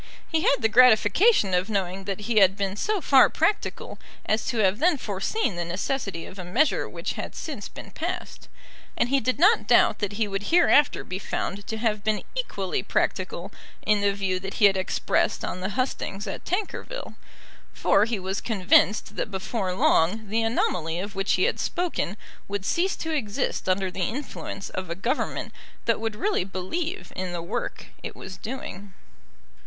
He 0.27 0.41
had 0.41 0.55
the 0.63 0.67
gratification 0.67 1.53
of 1.53 1.69
knowing 1.69 2.05
that 2.05 2.21
he 2.21 2.37
had 2.39 2.57
been 2.57 2.75
so 2.75 3.01
far 3.01 3.29
practical 3.29 3.99
as 4.25 4.47
to 4.47 4.57
have 4.57 4.79
then 4.79 4.97
foreseen 4.97 5.55
the 5.57 5.63
necessity 5.63 6.25
of 6.25 6.39
a 6.39 6.43
measure 6.43 6.89
which 6.89 7.13
had 7.13 7.35
since 7.35 7.67
been 7.69 7.91
passed. 7.91 8.47
And 8.97 9.09
he 9.09 9.19
did 9.19 9.37
not 9.37 9.67
doubt 9.67 9.99
that 9.99 10.13
he 10.13 10.27
would 10.27 10.45
hereafter 10.47 11.03
be 11.03 11.19
found 11.19 11.67
to 11.67 11.77
have 11.77 12.03
been 12.03 12.23
equally 12.35 12.81
practical 12.81 13.51
in 13.85 14.01
the 14.01 14.11
view 14.11 14.39
that 14.39 14.55
he 14.55 14.65
had 14.65 14.75
expressed 14.75 15.45
on 15.45 15.61
the 15.61 15.69
hustings 15.69 16.25
at 16.25 16.45
Tankerville, 16.45 17.13
for 17.71 18.05
he 18.05 18.17
was 18.17 18.41
convinced 18.41 19.17
that 19.17 19.29
before 19.29 19.71
long 19.75 20.29
the 20.29 20.41
anomaly 20.41 20.99
of 20.99 21.13
which 21.13 21.33
he 21.33 21.43
had 21.43 21.59
spoken 21.59 22.17
would 22.47 22.65
cease 22.65 22.95
to 22.95 23.13
exist 23.13 23.69
under 23.69 23.91
the 23.91 24.01
influence 24.09 24.71
of 24.71 24.89
a 24.89 24.95
Government 24.95 25.51
that 25.85 25.99
would 25.99 26.15
really 26.15 26.43
believe 26.43 27.13
in 27.15 27.33
the 27.33 27.43
work 27.43 27.85
it 28.01 28.15
was 28.15 28.35
doing. 28.35 28.95